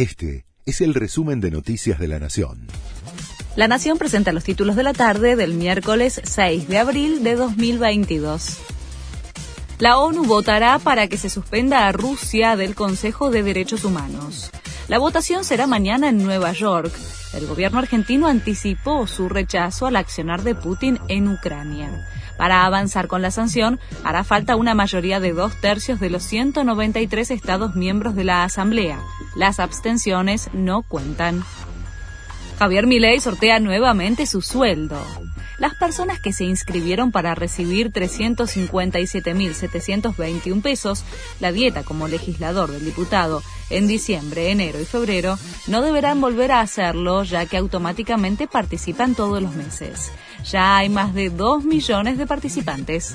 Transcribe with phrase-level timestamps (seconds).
[0.00, 2.68] Este es el resumen de Noticias de la Nación.
[3.54, 8.56] La Nación presenta los títulos de la tarde del miércoles 6 de abril de 2022.
[9.78, 14.50] La ONU votará para que se suspenda a Rusia del Consejo de Derechos Humanos.
[14.88, 16.94] La votación será mañana en Nueva York.
[17.32, 22.06] El gobierno argentino anticipó su rechazo al accionar de Putin en Ucrania.
[22.36, 27.30] Para avanzar con la sanción, hará falta una mayoría de dos tercios de los 193
[27.30, 28.98] Estados miembros de la Asamblea.
[29.36, 31.44] Las abstenciones no cuentan.
[32.58, 35.00] Javier Milei sortea nuevamente su sueldo.
[35.60, 41.04] Las personas que se inscribieron para recibir 357.721 pesos,
[41.38, 46.62] la dieta como legislador del diputado, en diciembre, enero y febrero, no deberán volver a
[46.62, 50.10] hacerlo ya que automáticamente participan todos los meses.
[50.50, 53.14] Ya hay más de 2 millones de participantes.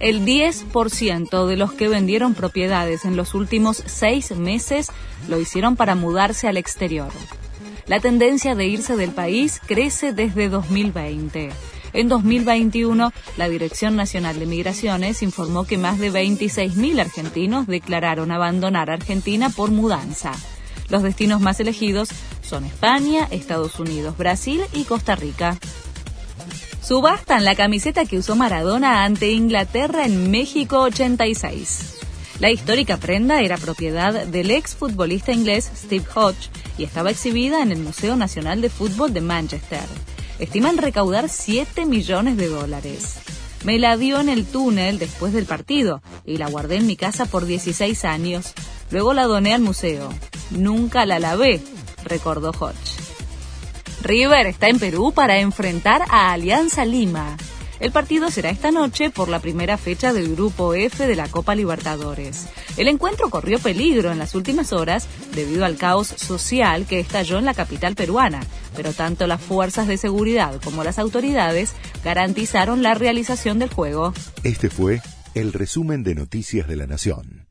[0.00, 4.90] El 10% de los que vendieron propiedades en los últimos seis meses
[5.28, 7.10] lo hicieron para mudarse al exterior.
[7.88, 11.48] La tendencia de irse del país crece desde 2020.
[11.94, 18.90] En 2021, la Dirección Nacional de Migraciones informó que más de 26.000 argentinos declararon abandonar
[18.90, 20.32] Argentina por mudanza.
[20.90, 22.10] Los destinos más elegidos
[22.42, 25.56] son España, Estados Unidos, Brasil y Costa Rica.
[26.82, 31.97] Subastan la camiseta que usó Maradona ante Inglaterra en México 86.
[32.40, 37.72] La histórica prenda era propiedad del ex futbolista inglés Steve Hodge y estaba exhibida en
[37.72, 39.82] el Museo Nacional de Fútbol de Manchester.
[40.38, 43.16] Estiman recaudar 7 millones de dólares.
[43.64, 47.26] Me la dio en el túnel después del partido y la guardé en mi casa
[47.26, 48.52] por 16 años.
[48.92, 50.08] Luego la doné al museo.
[50.52, 51.60] Nunca la lavé,
[52.04, 52.98] recordó Hodge.
[54.02, 57.36] River está en Perú para enfrentar a Alianza Lima.
[57.80, 61.54] El partido será esta noche por la primera fecha del Grupo F de la Copa
[61.54, 62.46] Libertadores.
[62.76, 67.44] El encuentro corrió peligro en las últimas horas debido al caos social que estalló en
[67.44, 68.40] la capital peruana,
[68.76, 71.72] pero tanto las fuerzas de seguridad como las autoridades
[72.04, 74.12] garantizaron la realización del juego.
[74.42, 75.00] Este fue
[75.34, 77.47] el resumen de Noticias de la Nación.